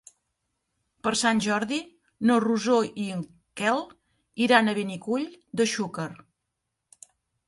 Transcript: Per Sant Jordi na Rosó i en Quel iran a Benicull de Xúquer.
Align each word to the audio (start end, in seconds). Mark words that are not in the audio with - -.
Per 1.07 1.11
Sant 1.17 1.41
Jordi 1.45 1.77
na 2.29 2.37
Rosó 2.43 2.77
i 3.03 3.05
en 3.15 3.21
Quel 3.61 3.81
iran 4.47 4.71
a 4.71 4.75
Benicull 4.79 5.27
de 5.61 5.69
Xúquer. 5.75 6.07